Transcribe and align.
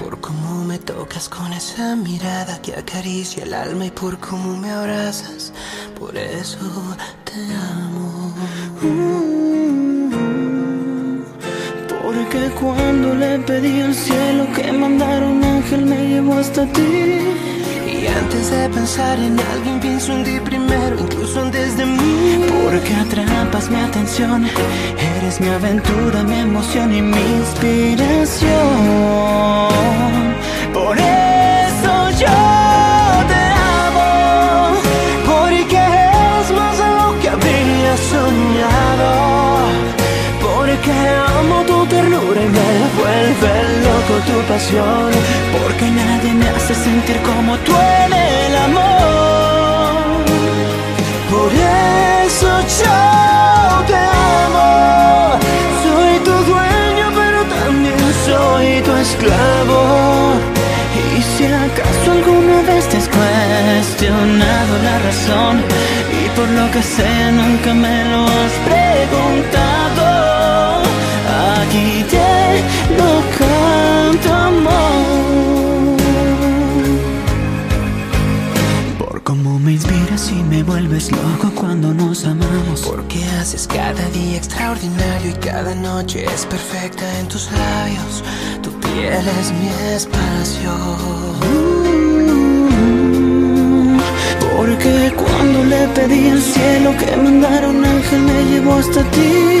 Por 0.00 0.20
cómo 0.20 0.64
me 0.64 0.78
tocas 0.80 1.28
con 1.28 1.52
esa 1.52 1.94
mirada 1.94 2.60
que 2.60 2.74
acaricia 2.74 3.44
el 3.44 3.54
alma 3.54 3.86
y 3.86 3.90
por 3.92 4.18
cómo 4.18 4.56
me 4.56 4.70
abrazas. 4.70 5.52
Por 5.98 6.16
eso 6.16 6.58
te 7.22 7.40
amo. 7.54 8.34
Porque 11.88 12.50
cuando 12.60 13.14
le 13.14 13.38
pedí 13.40 13.80
al 13.80 13.94
cielo 13.94 14.46
que 14.56 14.72
mandara 14.72 15.24
un 15.24 15.44
ángel 15.44 15.86
me 15.86 16.08
llevó 16.08 16.34
hasta 16.34 16.66
ti. 16.72 17.20
Y 17.86 18.06
antes 18.08 18.50
de 18.50 18.68
pensar 18.70 19.20
en 19.20 19.38
alguien 19.38 19.78
pienso 19.78 20.12
en 20.12 20.24
ti 20.24 20.40
primero, 20.44 20.96
incluso 20.98 21.40
antes 21.40 21.76
de 21.76 21.86
mí. 21.86 22.44
Porque 22.64 22.92
atrapas 22.92 23.70
mi 23.70 23.80
atención, 23.80 24.46
eres 25.16 25.40
mi 25.40 25.48
aventura, 25.48 26.24
mi 26.24 26.40
emoción 26.40 26.92
y 26.92 27.02
mi 27.02 27.20
inspiración. 27.38 27.93
Porque 44.54 45.90
nadie 45.90 46.32
me 46.32 46.48
hace 46.48 46.76
sentir 46.76 47.20
como 47.22 47.56
tú 47.66 47.72
en 47.72 48.12
el 48.12 48.56
amor. 48.56 50.22
Por 51.28 51.50
eso 51.52 52.50
yo 52.80 53.84
te 53.88 53.96
amo. 53.96 55.40
Soy 55.82 56.18
tu 56.20 56.34
dueño, 56.52 57.06
pero 57.20 57.42
también 57.56 57.98
soy 58.24 58.80
tu 58.82 58.92
esclavo. 58.94 60.34
Y 61.18 61.20
si 61.20 61.46
acaso 61.46 62.12
alguna 62.12 62.62
vez 62.62 62.88
te 62.90 62.98
has 62.98 63.08
cuestionado 63.08 64.72
la 64.84 64.98
razón, 65.00 65.62
y 66.22 66.28
por 66.36 66.48
lo 66.48 66.70
que 66.70 66.80
sea 66.80 67.32
nunca 67.32 67.74
me 67.74 68.04
lo 68.04 68.22
has 68.22 68.54
preguntado, 68.70 70.06
aquí 71.58 72.04
te 72.08 72.62
lo 72.96 73.10
vuelves 80.94 81.10
loco 81.10 81.50
cuando 81.60 81.92
nos 81.92 82.24
amamos. 82.24 82.82
Porque 82.82 83.24
haces 83.40 83.66
cada 83.66 84.08
día 84.10 84.36
extraordinario 84.36 85.30
y 85.30 85.34
cada 85.34 85.74
noche 85.74 86.24
es 86.24 86.46
perfecta 86.46 87.04
en 87.18 87.28
tus 87.28 87.50
labios. 87.50 88.22
Tu 88.62 88.70
piel 88.80 89.26
es 89.40 89.52
mi 89.52 89.68
espacio. 89.94 90.72
Porque 94.56 95.12
cuando 95.16 95.64
le 95.64 95.88
pedí 95.88 96.28
al 96.30 96.40
cielo 96.40 96.94
que 96.96 97.16
mandara 97.16 97.68
un 97.68 97.84
ángel 97.84 98.20
me 98.20 98.44
llevó 98.50 98.74
hasta 98.74 99.02
ti. 99.10 99.53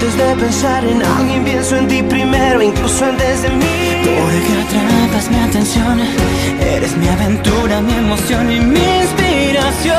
Antes 0.00 0.16
de 0.16 0.36
pensar 0.36 0.84
en 0.84 1.02
alguien 1.02 1.42
pienso 1.42 1.76
en 1.76 1.88
ti 1.88 2.04
primero, 2.04 2.62
incluso 2.62 3.04
antes 3.04 3.42
de 3.42 3.50
mí. 3.50 4.04
Porque 4.04 4.52
atrapas 4.62 5.28
mi 5.28 5.40
atención, 5.40 5.98
eres 6.60 6.96
mi 6.98 7.08
aventura, 7.08 7.80
mi 7.80 7.94
emoción 7.94 8.48
y 8.48 8.60
mi 8.60 8.78
inspiración. 9.00 9.96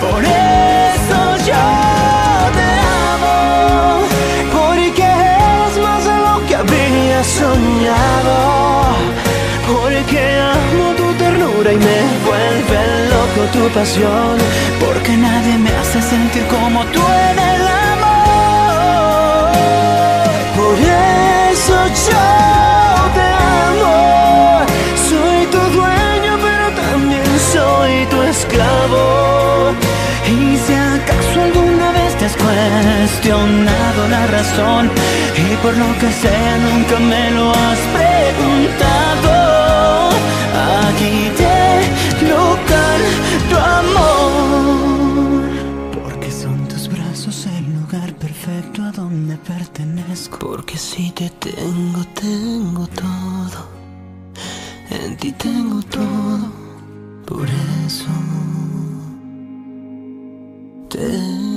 Por 0.00 0.24
eso 0.24 1.18
yo 1.46 1.64
te 2.58 2.70
amo, 3.14 4.00
Porque 4.58 5.04
es 5.04 5.78
más 5.84 6.04
de 6.04 6.16
lo 6.26 6.44
que 6.48 6.56
habría 6.56 7.22
soñado. 7.22 8.96
porque 9.72 10.20
amo 10.40 10.94
tu 10.96 11.12
ternura 11.14 11.72
y 11.72 11.76
me 11.76 12.00
vuelve 12.26 13.11
tu 13.50 13.68
pasión. 13.70 14.36
Porque 14.80 15.16
nadie 15.16 15.58
me 15.58 15.70
hace 15.70 16.00
sentir 16.02 16.44
como 16.46 16.84
tú 16.86 17.00
en 17.30 17.38
el 17.38 17.62
amor. 17.90 19.52
Por 20.56 20.76
eso 21.52 21.76
yo 22.08 22.28
te 23.16 23.26
amo. 23.66 23.98
Soy 25.08 25.46
tu 25.54 25.62
dueño, 25.78 26.32
pero 26.46 26.66
también 26.84 27.30
soy 27.52 28.06
tu 28.06 28.22
esclavo. 28.22 29.74
Y 30.26 30.56
si 30.64 30.74
acaso 30.74 31.42
alguna 31.42 31.92
vez 31.92 32.16
te 32.18 32.24
has 32.26 32.36
cuestionado 32.36 34.08
la 34.08 34.26
razón, 34.28 34.90
y 35.36 35.56
por 35.56 35.76
lo 35.76 35.90
que 35.98 36.10
sea 36.12 36.58
nunca 36.58 36.98
me 37.00 37.31
tengo, 51.40 52.04
tengo 52.14 52.86
todo. 52.88 53.68
En 54.90 55.16
ti 55.16 55.32
tengo 55.32 55.82
todo. 55.82 56.52
Por 57.26 57.48
eso 57.86 58.10
te 60.88 61.51